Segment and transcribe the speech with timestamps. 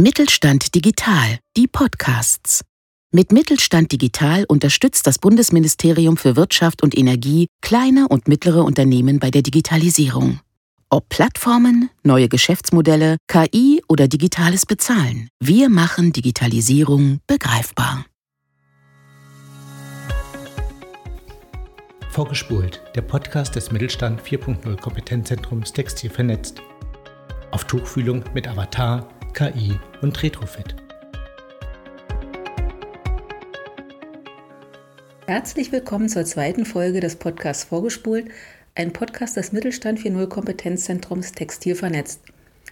[0.00, 2.64] Mittelstand Digital, die Podcasts.
[3.10, 9.32] Mit Mittelstand Digital unterstützt das Bundesministerium für Wirtschaft und Energie kleine und mittlere Unternehmen bei
[9.32, 10.38] der Digitalisierung.
[10.88, 18.06] Ob Plattformen, neue Geschäftsmodelle, KI oder digitales Bezahlen, wir machen Digitalisierung begreifbar.
[22.10, 26.62] Vorgespult, der Podcast des Mittelstand 4.0 Kompetenzzentrums Textil vernetzt.
[27.50, 30.74] Auf Tuchfühlung mit Avatar KI und Retrofit.
[35.26, 38.26] Herzlich willkommen zur zweiten Folge des Podcasts Vorgespult,
[38.74, 42.22] ein Podcast des Mittelstand 4.0 Kompetenzzentrums Textil vernetzt.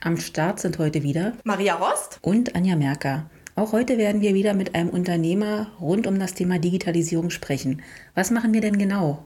[0.01, 3.31] Am Start sind heute wieder Maria Rost und Anja Merker.
[3.55, 7.83] Auch heute werden wir wieder mit einem Unternehmer rund um das Thema Digitalisierung sprechen.
[8.15, 9.25] Was machen wir denn genau?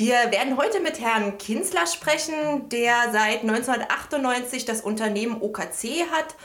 [0.00, 6.36] Wir werden heute mit Herrn Kinsler sprechen, der seit 1998 das Unternehmen OKC hat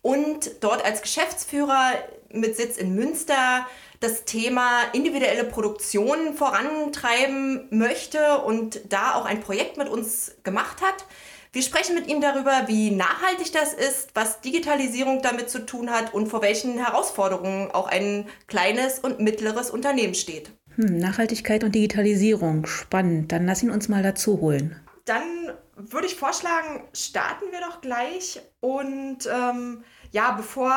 [0.00, 1.92] und dort als Geschäftsführer
[2.30, 3.66] mit Sitz in Münster
[4.00, 11.04] das Thema individuelle Produktion vorantreiben möchte und da auch ein Projekt mit uns gemacht hat.
[11.52, 16.14] Wir sprechen mit ihm darüber, wie nachhaltig das ist, was Digitalisierung damit zu tun hat
[16.14, 20.50] und vor welchen Herausforderungen auch ein kleines und mittleres Unternehmen steht.
[20.76, 23.32] Hm, Nachhaltigkeit und Digitalisierung, spannend.
[23.32, 24.80] Dann lass ihn uns mal dazu holen.
[25.04, 28.40] Dann würde ich vorschlagen, starten wir doch gleich.
[28.60, 30.72] Und ähm, ja, bevor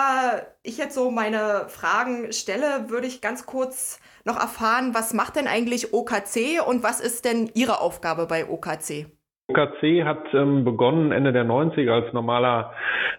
[0.63, 5.47] ich jetzt so meine Fragen stelle, würde ich ganz kurz noch erfahren, was macht denn
[5.47, 9.07] eigentlich OKC und was ist denn Ihre Aufgabe bei OKC?
[9.47, 12.73] OKC hat ähm, begonnen Ende der 90er als normaler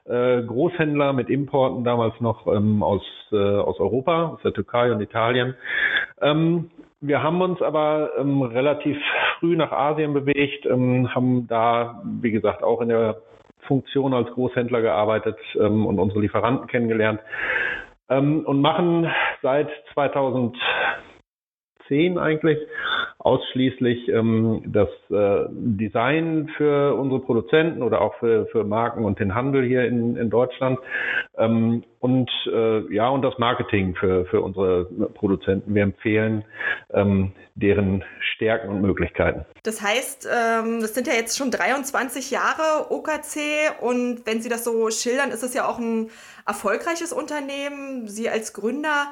[0.07, 5.01] äh, Großhändler mit Importen, damals noch ähm, aus, äh, aus Europa, aus der Türkei und
[5.01, 5.55] Italien.
[6.21, 8.99] Ähm, wir haben uns aber ähm, relativ
[9.39, 13.19] früh nach Asien bewegt, ähm, haben da, wie gesagt, auch in der
[13.69, 17.21] Funktion als Großhändler gearbeitet ähm, und unsere Lieferanten kennengelernt
[18.09, 19.11] und machen
[19.43, 22.59] seit 2010 eigentlich
[23.27, 29.35] ausschließlich ähm, das äh, Design für unsere Produzenten oder auch für, für Marken und den
[29.35, 30.79] Handel hier in, in Deutschland
[31.37, 35.75] ähm, und äh, ja und das Marketing für, für unsere Produzenten.
[35.75, 36.45] Wir empfehlen
[36.95, 39.45] ähm, deren Stärken und Möglichkeiten.
[39.65, 44.63] Das heißt, ähm, das sind ja jetzt schon 23 Jahre OKC und wenn Sie das
[44.63, 46.11] so schildern, ist es ja auch ein
[46.47, 48.07] erfolgreiches Unternehmen.
[48.07, 49.09] Sie als Gründer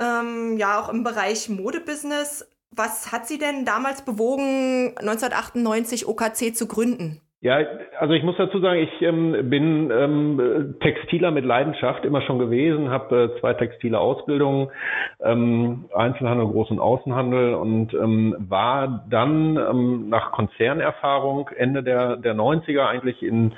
[0.00, 2.47] ähm, ja auch im Bereich Modebusiness.
[2.74, 7.20] Was hat Sie denn damals bewogen, 1998 OKC zu gründen?
[7.40, 7.60] Ja,
[8.00, 12.90] also ich muss dazu sagen, ich ähm, bin ähm, Textiler mit Leidenschaft immer schon gewesen,
[12.90, 14.70] habe äh, zwei textile Ausbildungen,
[15.20, 22.34] ähm, Einzelhandel, Groß- und Außenhandel und ähm, war dann ähm, nach Konzernerfahrung Ende der, der
[22.34, 23.54] 90er eigentlich in,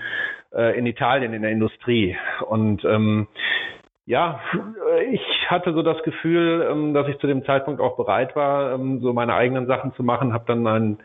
[0.53, 3.29] äh, in Italien in der Industrie und ähm,
[4.11, 4.41] ja,
[5.13, 8.99] ich hatte so das Gefühl, ähm, dass ich zu dem Zeitpunkt auch bereit war, ähm,
[9.01, 10.33] so meine eigenen Sachen zu machen.
[10.33, 10.99] Habe dann einen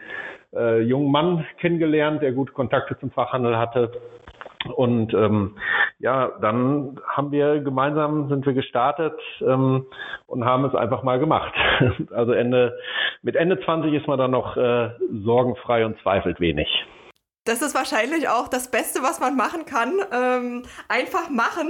[0.55, 3.91] äh, jungen Mann kennengelernt, der gute Kontakte zum Fachhandel hatte.
[4.73, 5.55] Und ähm,
[5.99, 9.85] ja, dann haben wir gemeinsam sind wir gestartet ähm,
[10.25, 11.53] und haben es einfach mal gemacht.
[12.09, 12.75] Also Ende
[13.21, 14.89] mit Ende 20 ist man dann noch äh,
[15.23, 16.67] sorgenfrei und zweifelt wenig.
[17.45, 19.93] Das ist wahrscheinlich auch das Beste, was man machen kann.
[20.11, 21.69] Ähm, einfach machen.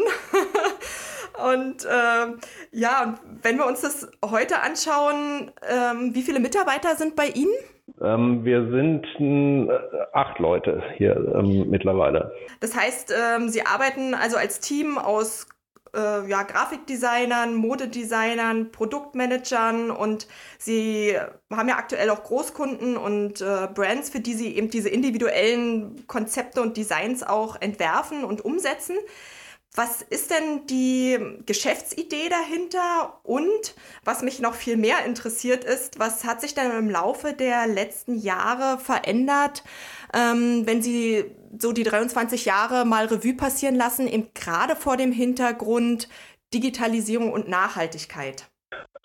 [1.51, 2.39] und ähm,
[2.71, 7.53] ja, wenn wir uns das heute anschauen, ähm, wie viele Mitarbeiter sind bei Ihnen?
[8.01, 9.77] Ähm, wir sind äh,
[10.13, 12.33] acht Leute hier ähm, mittlerweile.
[12.61, 15.47] Das heißt, ähm, Sie arbeiten also als Team aus
[15.95, 21.17] äh, ja, Grafikdesignern, Modedesignern, Produktmanagern und sie
[21.51, 26.61] haben ja aktuell auch Großkunden und äh, Brands, für die sie eben diese individuellen Konzepte
[26.61, 28.95] und Designs auch entwerfen und umsetzen.
[29.75, 33.19] Was ist denn die Geschäftsidee dahinter?
[33.23, 33.75] Und
[34.05, 38.17] was mich noch viel mehr interessiert ist, was hat sich denn im Laufe der letzten
[38.17, 39.63] Jahre verändert,
[40.13, 41.25] ähm, wenn Sie
[41.57, 46.07] so die 23 Jahre mal Revue passieren lassen, eben gerade vor dem Hintergrund
[46.53, 48.49] Digitalisierung und Nachhaltigkeit?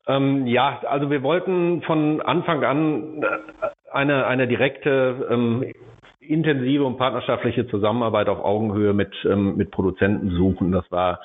[0.07, 3.25] Ähm, ja, also wir wollten von Anfang an
[3.93, 5.73] eine, eine direkte ähm,
[6.31, 10.73] intensive und partnerschaftliche Zusammenarbeit auf Augenhöhe mit, ähm, mit Produzenten suchen.
[10.73, 11.21] Das war,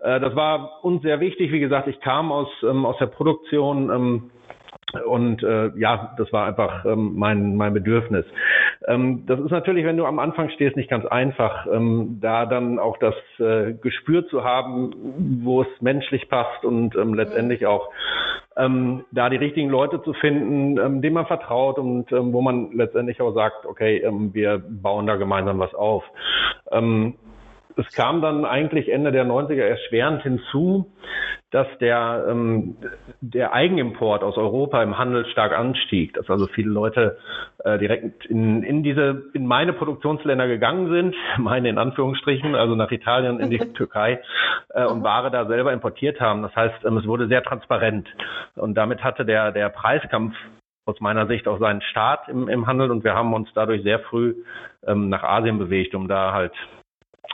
[0.00, 1.52] äh, das war uns sehr wichtig.
[1.52, 3.90] Wie gesagt, ich kam aus, ähm, aus der Produktion.
[3.90, 4.30] Ähm,
[5.06, 8.24] und äh, ja, das war einfach ähm, mein, mein Bedürfnis.
[8.86, 12.78] Ähm, das ist natürlich, wenn du am Anfang stehst, nicht ganz einfach, ähm, da dann
[12.78, 14.92] auch das äh, Gespür zu haben,
[15.44, 17.90] wo es menschlich passt und ähm, letztendlich auch
[18.60, 22.72] ähm, da die richtigen Leute zu finden, ähm, denen man vertraut und ähm, wo man
[22.72, 26.04] letztendlich auch sagt, okay, ähm, wir bauen da gemeinsam was auf.
[26.70, 27.14] Ähm,
[27.76, 30.92] es kam dann eigentlich Ende der 90er erschwerend hinzu,
[31.50, 32.76] dass der, ähm,
[33.20, 37.18] der Eigenimport aus Europa im Handel stark anstieg, dass also viele Leute
[37.64, 42.90] äh, direkt in, in diese, in meine Produktionsländer gegangen sind, meine in Anführungsstrichen, also nach
[42.92, 44.20] Italien, in die Türkei
[44.70, 46.42] äh, und Ware da selber importiert haben.
[46.42, 48.08] Das heißt, ähm, es wurde sehr transparent
[48.56, 50.36] und damit hatte der, der Preiskampf
[50.86, 54.00] aus meiner Sicht auch seinen Start im, im Handel und wir haben uns dadurch sehr
[54.00, 54.34] früh
[54.86, 56.52] ähm, nach Asien bewegt, um da halt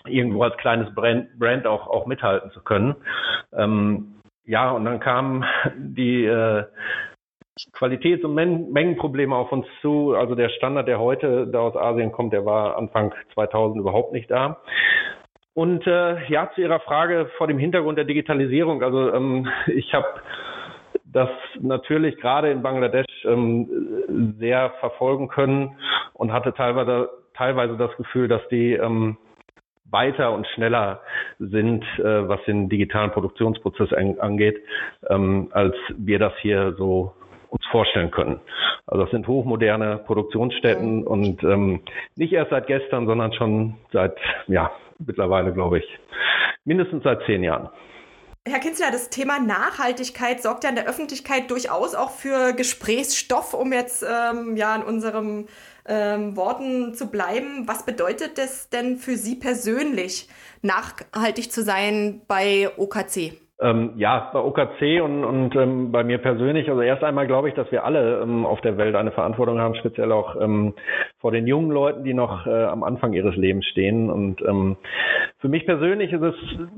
[0.09, 2.97] irgendwo als kleines Brand, Brand auch, auch mithalten zu können.
[3.53, 4.15] Ähm,
[4.45, 5.45] ja, und dann kamen
[5.77, 6.65] die äh,
[7.73, 10.15] Qualitäts- und Men Mengenprobleme auf uns zu.
[10.15, 14.31] Also der Standard, der heute da aus Asien kommt, der war Anfang 2000 überhaupt nicht
[14.31, 14.61] da.
[15.55, 18.83] Und äh, ja, zu Ihrer Frage vor dem Hintergrund der Digitalisierung.
[18.83, 20.07] Also ähm, ich habe
[21.05, 25.79] das natürlich gerade in Bangladesch ähm, sehr verfolgen können
[26.13, 29.17] und hatte teilweise, teilweise das Gefühl, dass die ähm,
[29.91, 31.01] weiter und schneller
[31.39, 34.63] sind, äh, was den digitalen Produktionsprozess angeht,
[35.09, 37.13] ähm, als wir das hier so
[37.49, 38.41] uns vorstellen können.
[38.87, 41.07] Also das sind hochmoderne Produktionsstätten mhm.
[41.07, 41.81] und ähm,
[42.17, 44.17] nicht erst seit gestern, sondern schon seit,
[44.47, 45.99] ja, mittlerweile glaube ich,
[46.65, 47.69] mindestens seit zehn Jahren.
[48.49, 53.73] Herr Kinzler, das Thema Nachhaltigkeit sorgt ja in der Öffentlichkeit durchaus auch für Gesprächsstoff, um
[53.73, 55.47] jetzt ähm, ja in unserem
[55.89, 57.67] ähm, Worten zu bleiben.
[57.67, 60.29] Was bedeutet das denn für Sie persönlich,
[60.63, 63.47] nachhaltig zu sein bei OKC?
[63.59, 67.55] Ähm, ja, bei OKC und, und ähm, bei mir persönlich, also erst einmal glaube ich,
[67.55, 70.75] dass wir alle ähm, auf der Welt eine Verantwortung haben, speziell auch ähm,
[71.21, 74.11] vor den jungen Leuten, die noch äh, am Anfang ihres Lebens stehen.
[74.11, 74.77] Und ähm,
[75.39, 76.35] für mich persönlich ist es,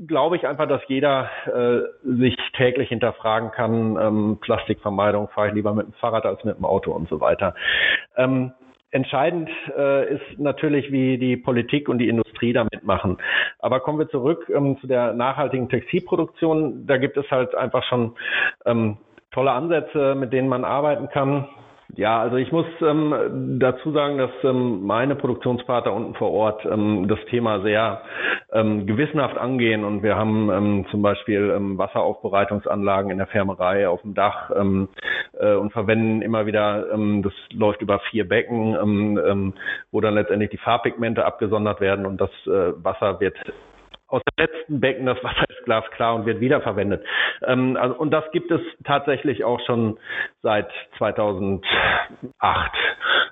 [0.07, 5.73] glaube ich, einfach, dass jeder äh, sich täglich hinterfragen kann, ähm, Plastikvermeidung, fahre ich lieber
[5.73, 7.55] mit dem Fahrrad als mit dem Auto und so weiter.
[8.91, 13.17] Entscheidend äh, ist natürlich, wie die Politik und die Industrie damit machen.
[13.59, 16.87] Aber kommen wir zurück ähm, zu der nachhaltigen Textilproduktion.
[16.87, 18.15] Da gibt es halt einfach schon
[18.65, 18.97] ähm,
[19.31, 21.47] tolle Ansätze, mit denen man arbeiten kann.
[21.95, 27.07] Ja, also ich muss ähm, dazu sagen, dass ähm, meine Produktionspartner unten vor Ort ähm,
[27.07, 28.03] das Thema sehr
[28.53, 29.83] ähm, gewissenhaft angehen.
[29.83, 34.89] Und wir haben ähm, zum Beispiel ähm, Wasseraufbereitungsanlagen in der Färmerei auf dem Dach ähm,
[35.39, 39.53] äh, und verwenden immer wieder, ähm, das läuft über vier Becken, ähm, ähm,
[39.91, 42.05] wo dann letztendlich die Farbpigmente abgesondert werden.
[42.05, 43.35] Und das äh, Wasser wird
[44.09, 47.03] aus dem letzten Becken, das Wasser ist glasklar und wird wiederverwendet.
[47.45, 49.97] Ähm, also, und das gibt es tatsächlich auch schon
[50.41, 51.63] seit 2008.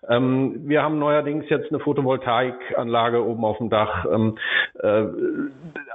[0.09, 4.05] Ähm, wir haben neuerdings jetzt eine Photovoltaikanlage oben auf dem Dach.
[4.05, 4.37] Ähm,
[4.79, 5.03] äh,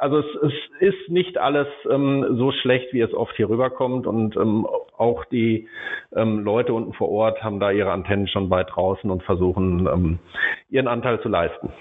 [0.00, 4.37] also es, es, ist nicht alles ähm, so schlecht, wie es oft hier rüberkommt und
[4.37, 4.67] ähm,
[4.99, 5.69] auch die
[6.14, 10.19] ähm, Leute unten vor Ort haben da ihre Antennen schon weit draußen und versuchen
[10.70, 11.73] ihren Anteil zu leisten.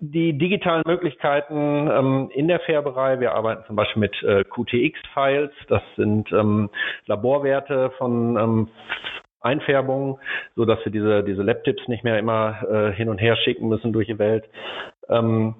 [0.00, 6.30] Die digitalen Möglichkeiten in der Färberei, wir arbeiten zum Beispiel mit äh, QTX-Files, das sind
[7.06, 8.68] Laborwerte von
[9.40, 10.16] Einfärbungen,
[10.56, 13.92] so dass wir diese, diese Lab-Tips nicht mehr immer äh, hin und her schicken müssen
[13.92, 14.44] durch die Welt.
[15.08, 15.54] Ähm,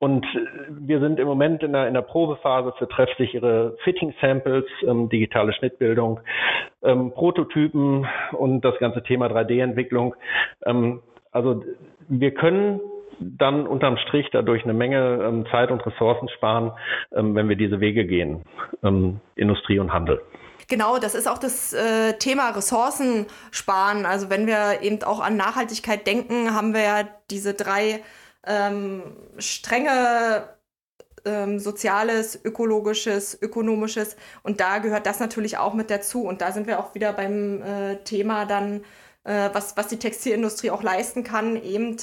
[0.00, 0.24] und
[0.68, 6.20] wir sind im Moment in der, in der Probephase für treffsichere Fitting-Samples, ähm, digitale Schnittbildung,
[6.82, 10.14] ähm, Prototypen und das ganze Thema 3D-Entwicklung.
[10.64, 11.64] Ähm, also
[12.08, 12.80] wir können
[13.20, 16.72] dann unterm Strich dadurch eine Menge ähm, Zeit und Ressourcen sparen,
[17.12, 18.42] ähm, wenn wir diese Wege gehen,
[18.82, 20.20] ähm, Industrie und Handel.
[20.68, 24.04] Genau, das ist auch das äh, Thema Ressourcen sparen.
[24.04, 28.02] Also wenn wir eben auch an Nachhaltigkeit denken, haben wir ja diese drei
[28.46, 29.02] ähm,
[29.38, 30.48] strenge
[31.24, 36.22] ähm, soziales, ökologisches, ökonomisches und da gehört das natürlich auch mit dazu.
[36.22, 38.84] Und da sind wir auch wieder beim äh, Thema dann,
[39.24, 41.96] äh, was, was die Textilindustrie auch leisten kann, eben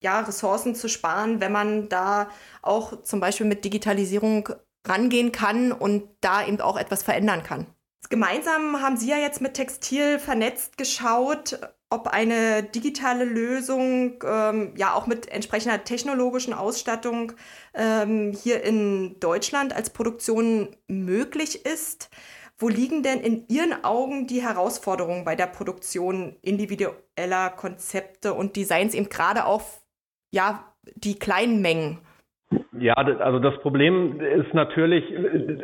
[0.00, 2.30] ja, Ressourcen zu sparen, wenn man da
[2.62, 4.48] auch zum Beispiel mit Digitalisierung
[4.86, 7.66] rangehen kann und da eben auch etwas verändern kann.
[8.10, 11.58] Gemeinsam haben Sie ja jetzt mit Textil vernetzt geschaut,
[11.90, 17.32] ob eine digitale Lösung, ähm, ja auch mit entsprechender technologischen Ausstattung
[17.74, 22.10] ähm, hier in Deutschland als Produktion möglich ist.
[22.58, 28.94] Wo liegen denn in Ihren Augen die Herausforderungen bei der Produktion individueller Konzepte und Designs
[28.94, 29.80] eben gerade auf
[30.32, 30.64] ja,
[30.96, 31.98] die kleinen Mengen?
[32.78, 35.04] Ja, also das Problem ist natürlich,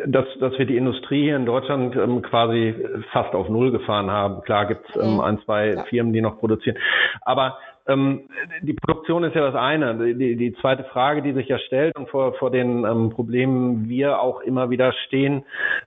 [0.07, 2.75] dass, dass wir die Industrie hier in Deutschland ähm, quasi
[3.11, 4.43] fast auf Null gefahren haben.
[4.43, 6.77] Klar gibt es ähm, ein, zwei Firmen, die noch produzieren.
[7.23, 7.57] Aber
[7.87, 8.29] ähm,
[8.63, 10.15] die Produktion ist ja das eine.
[10.15, 14.21] Die, die zweite Frage, die sich ja stellt und vor, vor den ähm, Problemen wir
[14.21, 15.45] auch immer wieder stehen,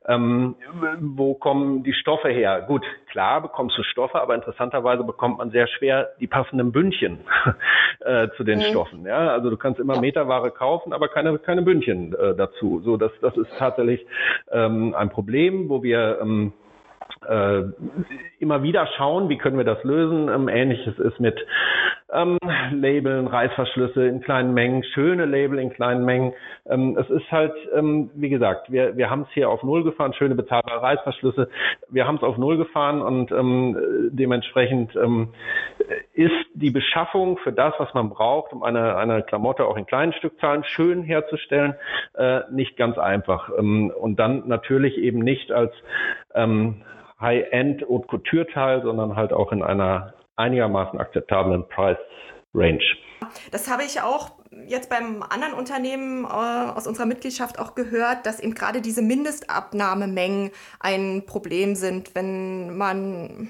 [0.07, 0.55] ähm,
[0.99, 2.61] wo kommen die Stoffe her?
[2.67, 7.19] Gut, klar bekommst du Stoffe, aber interessanterweise bekommt man sehr schwer die passenden Bündchen
[8.01, 8.63] äh, zu den mhm.
[8.63, 9.05] Stoffen.
[9.05, 9.29] Ja?
[9.29, 12.81] Also du kannst immer Meterware kaufen, aber keine, keine Bündchen äh, dazu.
[12.83, 14.05] So, das, das ist tatsächlich
[14.51, 16.53] ähm, ein Problem, wo wir ähm,
[17.27, 17.63] äh,
[18.39, 20.29] immer wieder schauen, wie können wir das lösen.
[20.29, 21.39] Ähm, Ähnliches ist mit
[22.13, 22.37] ähm,
[22.71, 26.33] Labeln, Reißverschlüsse in kleinen Mengen, schöne Label in kleinen Mengen.
[26.69, 30.13] Ähm, es ist halt, ähm, wie gesagt, wir, wir haben es hier auf Null gefahren,
[30.13, 31.49] schöne bezahlbare Reißverschlüsse.
[31.89, 35.29] Wir haben es auf Null gefahren und ähm, dementsprechend ähm,
[36.13, 40.13] ist die Beschaffung für das, was man braucht, um eine, eine Klamotte auch in kleinen
[40.13, 41.75] Stückzahlen schön herzustellen,
[42.15, 43.49] äh, nicht ganz einfach.
[43.57, 45.73] Ähm, und dann natürlich eben nicht als
[46.33, 46.83] ähm,
[47.19, 51.97] High-End Haute Couture-Teil, sondern halt auch in einer einigermaßen akzeptablen Price
[52.53, 52.83] Range.
[53.51, 54.31] Das habe ich auch
[54.67, 60.51] jetzt beim anderen Unternehmen äh, aus unserer Mitgliedschaft auch gehört, dass eben gerade diese Mindestabnahmemengen
[60.79, 63.49] ein Problem sind, wenn man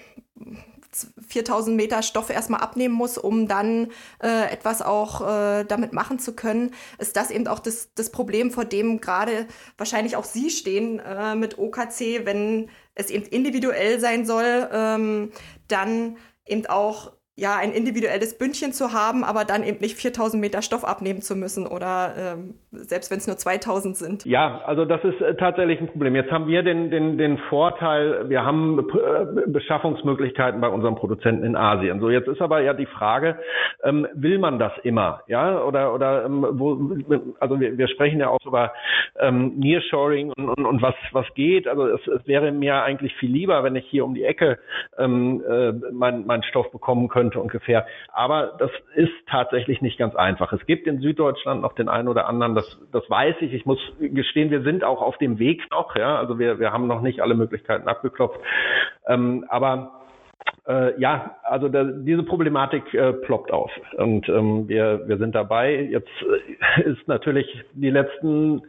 [1.28, 6.34] 4000 Meter Stoff erstmal abnehmen muss, um dann äh, etwas auch äh, damit machen zu
[6.34, 11.00] können, ist das eben auch das, das Problem, vor dem gerade wahrscheinlich auch Sie stehen
[11.00, 15.32] äh, mit OKC, wenn es eben individuell sein soll, ähm,
[15.68, 20.64] dann eben auch ja, ein individuelles Bündchen zu haben, aber dann eben nicht 4000 Meter
[20.64, 24.26] Stoff abnehmen zu müssen oder ähm, selbst wenn es nur 2000 sind.
[24.26, 26.16] Ja, also das ist äh, tatsächlich ein Problem.
[26.16, 31.56] Jetzt haben wir den, den, den Vorteil, wir haben äh, Beschaffungsmöglichkeiten bei unseren Produzenten in
[31.56, 32.00] Asien.
[32.00, 33.38] So, jetzt ist aber ja die Frage,
[33.84, 35.22] ähm, will man das immer?
[35.28, 36.80] Ja, oder, oder ähm, wo,
[37.40, 38.74] also wir, wir sprechen ja auch über
[39.20, 41.68] ähm, Nearshoring und, und, und was, was geht.
[41.68, 44.58] Also es, es wäre mir eigentlich viel lieber, wenn ich hier um die Ecke
[44.98, 47.86] ähm, äh, meinen mein Stoff bekommen könnte könnte ungefähr.
[48.14, 50.54] Aber das ist tatsächlich nicht ganz einfach.
[50.54, 53.54] Es gibt in Süddeutschland noch den einen oder anderen, das, das weiß ich.
[53.54, 55.96] Ich muss gestehen, wir sind auch auf dem Weg noch.
[55.96, 58.40] Ja, also wir, wir haben noch nicht alle Möglichkeiten abgeklopft.
[59.08, 59.97] Ähm, aber
[60.68, 65.82] äh, ja, also da, diese Problematik äh, ploppt auf und ähm, wir, wir sind dabei.
[65.82, 66.10] Jetzt
[66.78, 68.62] äh, ist natürlich die letzten,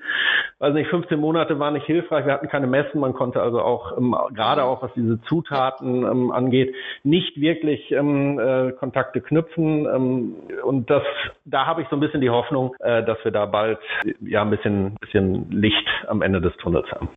[0.59, 2.25] weiß nicht, 15 Monate waren nicht hilfreich.
[2.25, 6.31] Wir hatten keine Messen, man konnte also auch ähm, gerade auch was diese Zutaten ähm,
[6.31, 11.03] angeht, nicht wirklich ähm, äh, Kontakte knüpfen ähm, und das,
[11.45, 13.79] da habe ich so ein bisschen die Hoffnung, äh, dass wir da bald
[14.21, 17.09] ja ein bisschen, bisschen Licht am Ende des Tunnels haben.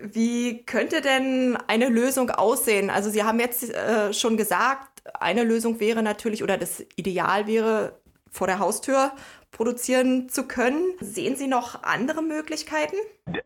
[0.00, 2.90] Wie könnte denn eine Lösung aussehen?
[2.90, 7.98] Also Sie haben jetzt äh, schon gesagt, eine Lösung wäre natürlich oder das Ideal wäre
[8.30, 9.12] vor der Haustür
[9.50, 10.82] produzieren zu können.
[11.00, 12.96] Sehen Sie noch andere Möglichkeiten?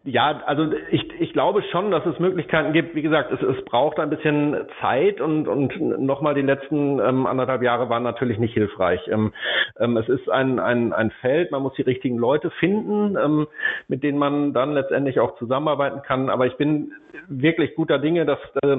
[0.05, 2.95] Ja, also ich, ich glaube schon, dass es Möglichkeiten gibt.
[2.95, 7.63] Wie gesagt, es, es braucht ein bisschen Zeit und, und nochmal die letzten ähm, anderthalb
[7.63, 9.01] Jahre waren natürlich nicht hilfreich.
[9.09, 9.33] Ähm,
[9.79, 13.47] ähm, es ist ein, ein, ein Feld, man muss die richtigen Leute finden, ähm,
[13.89, 16.31] mit denen man dann letztendlich auch zusammenarbeiten kann.
[16.31, 16.93] Aber ich bin
[17.29, 18.77] wirklich guter Dinge, dass, äh,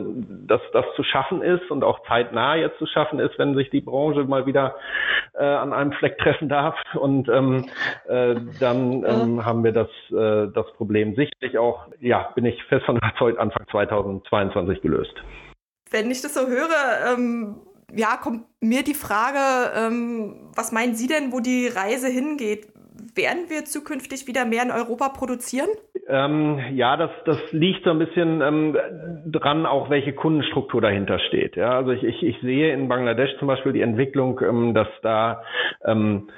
[0.47, 3.81] dass das zu schaffen ist und auch zeitnah jetzt zu schaffen ist, wenn sich die
[3.81, 4.75] Branche mal wieder
[5.33, 6.75] äh, an einem Fleck treffen darf.
[6.93, 7.65] Und ähm,
[8.07, 12.85] äh, dann ähm, haben wir das, äh, das Problem sicherlich auch, ja, bin ich fest
[12.85, 15.13] von überzeugt, Anfang 2022 gelöst.
[15.91, 17.57] Wenn ich das so höre, ähm,
[17.93, 22.67] ja, kommt mir die Frage, ähm, was meinen Sie denn, wo die Reise hingeht?
[23.13, 25.69] Werden wir zukünftig wieder mehr in Europa produzieren?
[26.07, 28.77] Ähm, ja, das, das liegt so ein bisschen ähm,
[29.25, 31.55] dran, auch welche Kundenstruktur dahinter steht.
[31.55, 35.43] Ja, also ich, ich, ich sehe in Bangladesch zum Beispiel die Entwicklung, ähm, dass da
[35.85, 36.29] ähm,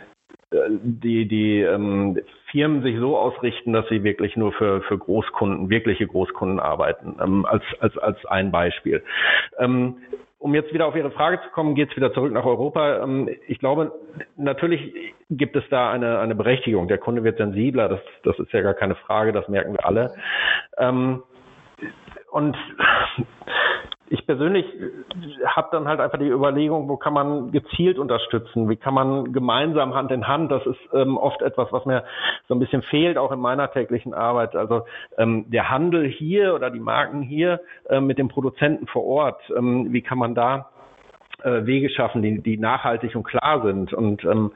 [0.52, 2.20] die, die ähm,
[2.51, 7.46] Firmen sich so ausrichten, dass sie wirklich nur für, für Großkunden, wirkliche Großkunden arbeiten, ähm,
[7.46, 9.04] als, als, als ein Beispiel.
[9.60, 9.98] Ähm,
[10.39, 13.04] um jetzt wieder auf Ihre Frage zu kommen, geht es wieder zurück nach Europa.
[13.04, 13.92] Ähm, ich glaube,
[14.38, 14.94] natürlich
[15.30, 16.88] gibt es da eine, eine Berechtigung.
[16.88, 20.13] Der Kunde wird sensibler, das, das ist ja gar keine Frage, das merken wir alle.
[20.77, 21.24] Ähm,
[22.32, 22.56] und
[24.10, 24.66] ich persönlich
[25.46, 29.94] habe dann halt einfach die Überlegung, wo kann man gezielt unterstützen, wie kann man gemeinsam
[29.94, 32.04] Hand in Hand, das ist ähm, oft etwas, was mir
[32.48, 34.56] so ein bisschen fehlt, auch in meiner täglichen Arbeit.
[34.56, 34.86] Also
[35.18, 39.92] ähm, der Handel hier oder die Marken hier äh, mit dem Produzenten vor Ort, ähm,
[39.92, 40.70] wie kann man da
[41.44, 43.94] äh, Wege schaffen, die, die nachhaltig und klar sind?
[43.94, 44.52] Und ähm,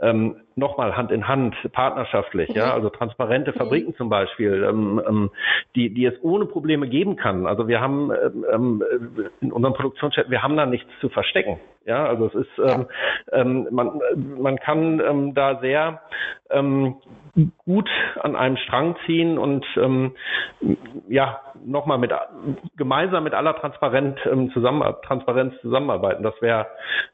[0.00, 2.72] ähm, nochmal Hand in Hand, partnerschaftlich, ja, mhm.
[2.72, 5.30] also transparente Fabriken zum Beispiel, ähm, ähm,
[5.74, 7.46] die, die es ohne Probleme geben kann.
[7.46, 8.82] Also wir haben ähm, ähm
[9.40, 11.60] in unserem Produktionschef, wir haben da nichts zu verstecken.
[11.84, 12.86] Ja, also es ist, ähm,
[13.32, 14.00] ähm, man,
[14.38, 16.02] man kann ähm, da sehr
[16.50, 16.96] ähm,
[17.64, 17.88] gut
[18.20, 20.14] an einem Strang ziehen und ähm,
[21.08, 22.12] ja, nochmal mit
[22.76, 26.22] gemeinsam mit aller Transparenz, ähm, zusammen, Transparenz zusammenarbeiten.
[26.22, 26.66] Das wäre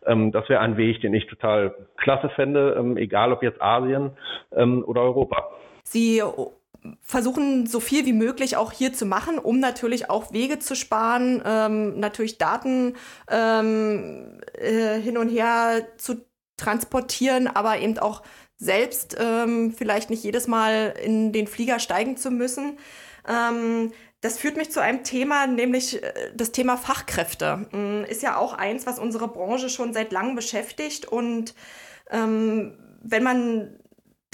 [0.07, 4.17] ähm, das ein Weg, den ich total klasse fände, ähm, egal ob jetzt Asien
[4.53, 5.51] ähm, oder Europa.
[5.85, 6.23] Sie
[7.01, 11.43] versuchen so viel wie möglich auch hier zu machen, um natürlich auch Wege zu sparen,
[11.45, 12.95] ähm, natürlich Daten
[13.31, 16.25] ähm, äh, hin und her zu
[16.57, 18.23] transportieren, aber eben auch
[18.57, 22.79] selbst ähm, vielleicht nicht jedes Mal in den Flieger steigen zu müssen.
[23.29, 27.67] Ähm, das führt mich zu einem Thema, nämlich äh, das Thema Fachkräfte.
[27.73, 31.07] Mm, ist ja auch eins, was unsere Branche schon seit langem beschäftigt.
[31.07, 31.55] Und
[32.11, 33.79] ähm, wenn man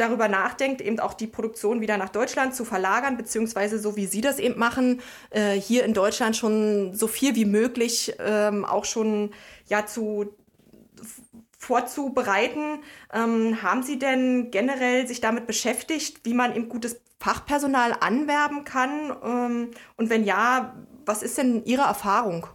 [0.00, 4.21] darüber nachdenkt, eben auch die Produktion wieder nach Deutschland zu verlagern, beziehungsweise so wie Sie
[4.21, 9.30] das eben machen, äh, hier in Deutschland schon so viel wie möglich ähm, auch schon
[9.66, 10.35] ja zu
[11.59, 12.80] vorzubereiten.
[13.12, 19.16] Ähm, haben Sie denn generell sich damit beschäftigt, wie man eben gutes Fachpersonal anwerben kann?
[19.23, 22.47] Ähm, und wenn ja, was ist denn Ihre Erfahrung?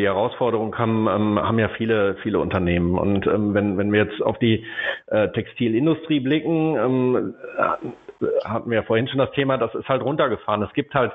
[0.00, 2.98] Die Herausforderung haben, ähm, haben ja viele, viele Unternehmen.
[2.98, 4.64] Und ähm, wenn, wenn wir jetzt auf die
[5.08, 7.34] äh, Textilindustrie blicken, ähm,
[8.44, 10.62] hatten wir ja vorhin schon das Thema, das ist halt runtergefahren.
[10.62, 11.12] Es gibt halt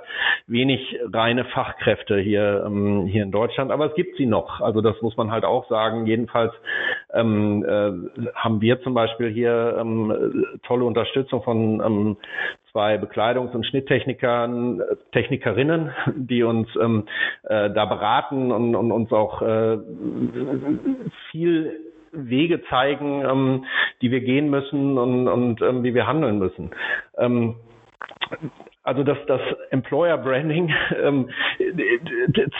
[0.48, 4.62] wenig reine Fachkräfte hier, ähm, hier in Deutschland, aber es gibt sie noch.
[4.62, 6.06] Also das muss man halt auch sagen.
[6.06, 6.54] Jedenfalls
[7.14, 12.18] ähm, äh, haben wir zum Beispiel hier ähm, tolle Unterstützung von ähm,
[12.72, 17.08] zwei Bekleidungs- und Schnitttechnikern, Technikerinnen, die uns ähm,
[17.44, 19.78] äh, da beraten und, und uns auch äh,
[21.32, 21.87] viel
[22.18, 23.66] Wege zeigen, ähm,
[24.02, 26.72] die wir gehen müssen und, und ähm, wie wir handeln müssen.
[27.18, 27.56] Ähm,
[28.84, 31.30] also das, das Employer Branding ähm,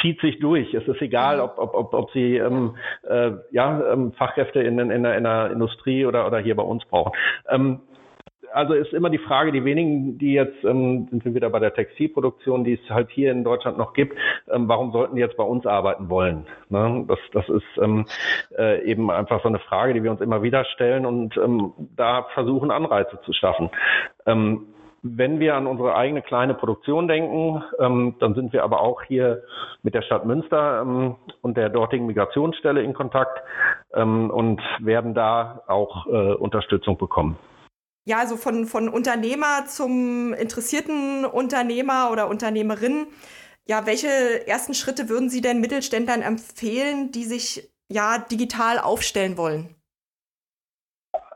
[0.02, 0.74] zieht sich durch.
[0.74, 2.76] Es ist egal, ob, ob, ob, ob Sie ähm,
[3.08, 7.14] äh, ja, ähm, Fachkräfte in, in, in, der, Industrie oder, oder hier bei uns brauchen.
[7.50, 7.80] Ähm,
[8.54, 11.74] also ist immer die Frage, die wenigen, die jetzt, ähm, sind wir wieder bei der
[11.74, 14.18] Textilproduktion, die es halt hier in Deutschland noch gibt,
[14.50, 16.46] ähm, warum sollten die jetzt bei uns arbeiten wollen?
[16.70, 17.06] Ne?
[17.08, 18.06] Das, das ist ähm,
[18.58, 22.24] äh, eben einfach so eine Frage, die wir uns immer wieder stellen und ähm, da
[22.34, 23.70] versuchen, Anreize zu schaffen.
[24.26, 24.68] Ähm,
[25.04, 29.44] wenn wir an unsere eigene kleine Produktion denken, ähm, dann sind wir aber auch hier
[29.84, 33.42] mit der Stadt Münster ähm, und der dortigen Migrationsstelle in Kontakt
[33.94, 37.38] ähm, und werden da auch äh, Unterstützung bekommen
[38.08, 43.08] ja, also von, von Unternehmer zum interessierten Unternehmer oder Unternehmerin.
[43.66, 49.77] Ja, welche ersten Schritte würden Sie denn Mittelständlern empfehlen, die sich ja digital aufstellen wollen?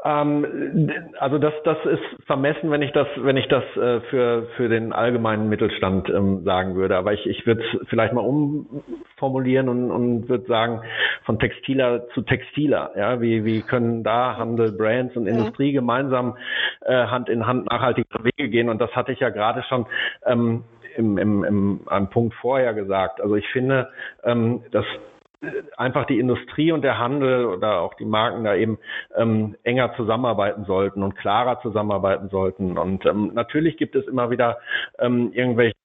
[0.04, 4.68] Ähm, also das, das ist vermessen, wenn ich das, wenn ich das äh, für, für
[4.68, 6.98] den allgemeinen Mittelstand ähm, sagen würde.
[6.98, 10.82] Aber ich, ich würde es vielleicht mal umformulieren und, und würde sagen,
[11.24, 12.92] von Textiler zu Textiler.
[12.96, 16.36] Ja, wie, wie können da Handel, Brands und Industrie gemeinsam
[16.82, 18.70] äh, Hand in Hand nachhaltige Wege gehen?
[18.70, 19.86] Und das hatte ich ja gerade schon
[20.26, 20.64] ähm,
[20.96, 23.22] im, im, im, einem Punkt vorher gesagt.
[23.22, 23.90] Also ich finde,
[24.24, 24.86] ähm, dass
[25.78, 28.78] einfach die Industrie und der Handel oder auch die Marken da eben
[29.16, 32.78] ähm, enger zusammenarbeiten sollten und klarer zusammenarbeiten sollten.
[32.78, 34.60] Und ähm, natürlich gibt es immer wieder
[35.00, 35.76] ähm, irgendwelche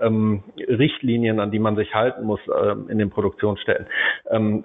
[0.00, 3.86] ähm, Richtlinien, an die man sich halten muss ähm, in den Produktionsstätten.
[4.30, 4.64] Ähm,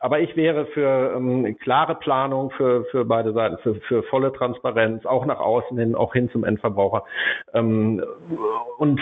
[0.00, 5.04] aber ich wäre für ähm, klare Planung für, für beide Seiten, für, für volle Transparenz,
[5.06, 7.04] auch nach außen hin, auch hin zum Endverbraucher.
[7.54, 8.02] Ähm,
[8.78, 9.00] und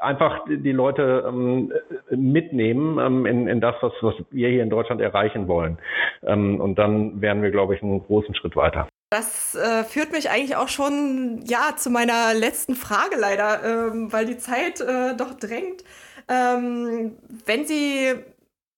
[0.00, 1.72] einfach die Leute ähm,
[2.10, 5.78] mitnehmen ähm, in, in das, was, was wir hier in Deutschland erreichen wollen.
[6.24, 8.88] Ähm, und dann wären wir, glaube ich, einen großen Schritt weiter.
[9.12, 14.24] Das äh, führt mich eigentlich auch schon ja zu meiner letzten Frage leider, ähm, weil
[14.24, 15.84] die Zeit äh, doch drängt.
[16.28, 18.14] Ähm, wenn Sie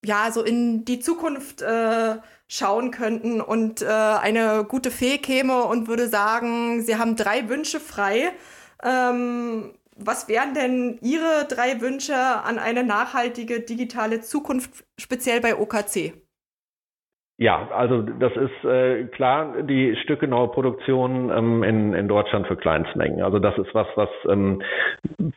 [0.04, 2.16] ja so in die Zukunft äh,
[2.48, 7.78] schauen könnten und äh, eine gute Fee käme und würde sagen, Sie haben drei Wünsche
[7.78, 8.32] frei.
[8.82, 16.23] Ähm, was wären denn Ihre drei Wünsche an eine nachhaltige digitale Zukunft, speziell bei OKC?
[17.36, 23.22] Ja, also das ist äh, klar die stückgenaue Produktion ähm, in, in Deutschland für Kleinstmengen.
[23.22, 24.62] Also das ist was, was ähm,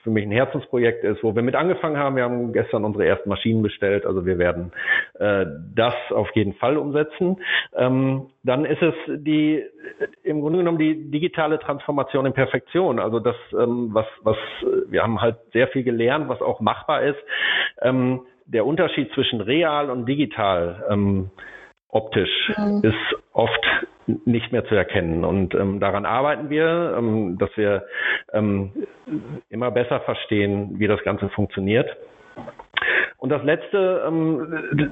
[0.04, 2.16] für mich ein Herzensprojekt ist, wo wir mit angefangen haben.
[2.16, 4.74] Wir haben gestern unsere ersten Maschinen bestellt, also wir werden
[5.16, 7.38] äh, das auf jeden Fall umsetzen.
[7.76, 9.64] Ähm, dann ist es die
[10.22, 13.00] im Grunde genommen die digitale Transformation in Perfektion.
[13.00, 14.38] Also das, ähm, was, was
[14.88, 17.20] wir haben halt sehr viel gelernt, was auch machbar ist.
[17.82, 20.86] Ähm, der Unterschied zwischen real und digital.
[20.92, 21.32] Ähm,
[21.90, 22.82] optisch mhm.
[22.84, 23.66] ist oft
[24.26, 25.26] nicht mehr zu erkennen.
[25.26, 27.86] Und ähm, daran arbeiten wir, ähm, dass wir
[28.34, 28.72] ähm,
[29.50, 31.90] immer besser verstehen, wie das Ganze funktioniert.
[33.18, 34.92] Und das Letzte, ähm,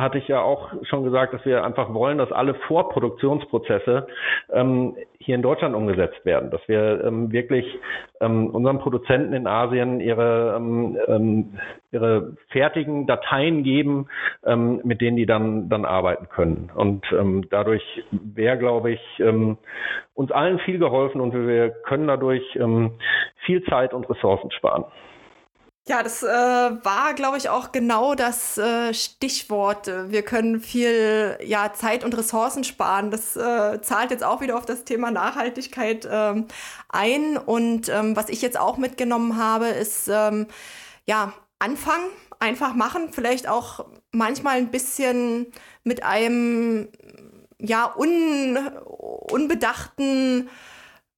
[0.00, 4.06] hatte ich ja auch schon gesagt, dass wir einfach wollen, dass alle Vorproduktionsprozesse
[4.52, 7.66] ähm, hier in Deutschland umgesetzt werden, dass wir ähm, wirklich
[8.20, 11.58] ähm, unseren Produzenten in Asien ihre, ähm, ähm,
[11.92, 14.08] ihre fertigen Dateien geben,
[14.44, 16.70] ähm, mit denen die dann, dann arbeiten können.
[16.74, 19.58] Und ähm, dadurch wäre, glaube ich, ähm,
[20.14, 22.92] uns allen viel geholfen und wir können dadurch ähm,
[23.44, 24.84] viel Zeit und Ressourcen sparen.
[25.88, 29.86] Ja, das äh, war, glaube ich, auch genau das äh, Stichwort.
[30.08, 33.10] Wir können viel ja, Zeit und Ressourcen sparen.
[33.10, 36.46] Das äh, zahlt jetzt auch wieder auf das Thema Nachhaltigkeit ähm,
[36.88, 37.36] ein.
[37.38, 40.46] Und ähm, was ich jetzt auch mitgenommen habe, ist ähm,
[41.06, 45.46] ja anfangen, einfach machen, vielleicht auch manchmal ein bisschen
[45.82, 46.88] mit einem
[47.58, 50.48] ja un, unbedachten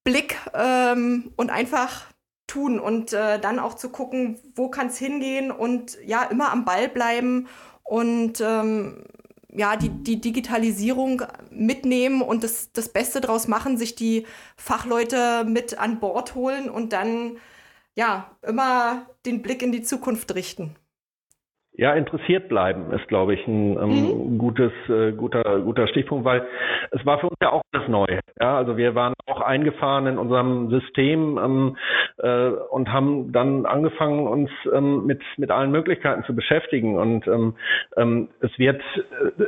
[0.05, 2.12] Blick ähm, und einfach
[2.53, 6.67] tun und äh, dann auch zu gucken, wo kann es hingehen und ja, immer am
[6.67, 7.49] Ball bleiben
[7.83, 9.05] und ähm,
[9.55, 15.79] ja, die, die Digitalisierung mitnehmen und das, das Beste draus machen, sich die Fachleute mit
[15.79, 17.39] an Bord holen und dann
[17.95, 20.77] ja immer den Blick in die Zukunft richten.
[21.83, 24.39] Ja, interessiert bleiben ist, glaube ich, ein ähm, mhm.
[24.39, 26.47] gutes, äh, guter, guter Stichpunkt, weil
[26.93, 28.21] es war für uns ja auch das Neue.
[28.41, 31.77] Ja, also wir waren auch eingefahren in unserem System ähm,
[32.19, 36.97] äh, und haben dann angefangen, uns ähm, mit mit allen Möglichkeiten zu beschäftigen.
[36.97, 37.57] Und ähm,
[37.97, 38.81] ähm, es wird
[39.41, 39.47] äh,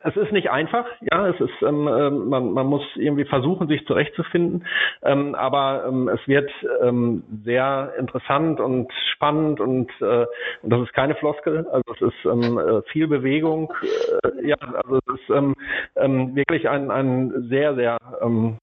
[0.00, 3.84] es ist nicht einfach, ja, es ist, ähm, ähm, man, man muss irgendwie versuchen, sich
[3.86, 4.66] zurechtzufinden,
[5.02, 6.50] ähm, aber ähm, es wird
[6.82, 10.26] ähm, sehr interessant und spannend und, äh,
[10.62, 14.98] und das ist keine Floskel, also es ist ähm, äh, viel Bewegung, äh, ja, also
[14.98, 15.54] es ist ähm,
[15.96, 18.58] ähm, wirklich ein, ein sehr, sehr ähm,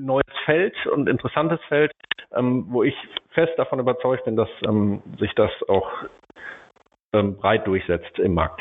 [0.00, 1.92] neues Feld und interessantes Feld,
[2.34, 2.96] ähm, wo ich
[3.30, 5.90] fest davon überzeugt bin, dass ähm, sich das auch
[7.12, 8.60] ähm, breit durchsetzt im Markt.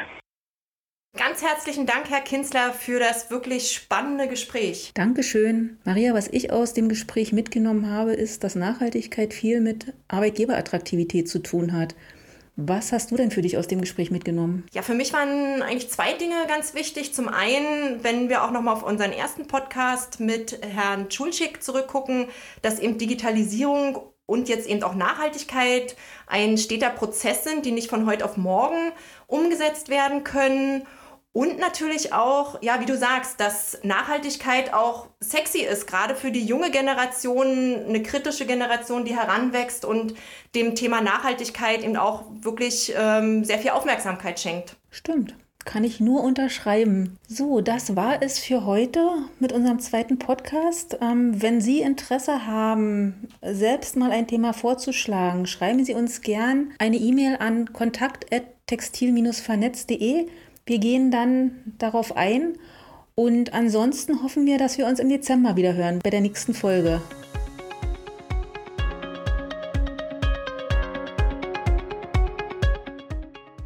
[1.16, 4.94] Ganz herzlichen Dank, Herr Kinzler, für das wirklich spannende Gespräch.
[4.96, 5.78] Dankeschön.
[5.84, 11.38] Maria, was ich aus dem Gespräch mitgenommen habe, ist, dass Nachhaltigkeit viel mit Arbeitgeberattraktivität zu
[11.38, 11.94] tun hat.
[12.56, 14.66] Was hast du denn für dich aus dem Gespräch mitgenommen?
[14.74, 17.14] Ja, für mich waren eigentlich zwei Dinge ganz wichtig.
[17.14, 22.26] Zum einen, wenn wir auch nochmal auf unseren ersten Podcast mit Herrn Schulschick zurückgucken,
[22.64, 25.96] dass eben Digitalisierung und jetzt eben auch Nachhaltigkeit
[26.26, 28.92] ein steter Prozess sind, die nicht von heute auf morgen
[29.28, 30.88] umgesetzt werden können
[31.34, 36.46] und natürlich auch, ja, wie du sagst, dass Nachhaltigkeit auch sexy ist, gerade für die
[36.46, 40.14] junge Generation, eine kritische Generation, die heranwächst und
[40.54, 44.76] dem Thema Nachhaltigkeit eben auch wirklich ähm, sehr viel Aufmerksamkeit schenkt.
[44.92, 45.34] Stimmt.
[45.66, 47.18] Kann ich nur unterschreiben.
[47.28, 51.00] So, das war es für heute mit unserem zweiten Podcast.
[51.02, 56.98] Ähm, wenn Sie Interesse haben, selbst mal ein Thema vorzuschlagen, schreiben Sie uns gern eine
[56.98, 60.28] E-Mail an kontakt.textil-vernetz.de.
[60.66, 62.54] Wir gehen dann darauf ein
[63.16, 67.02] und ansonsten hoffen wir, dass wir uns im Dezember wieder hören bei der nächsten Folge.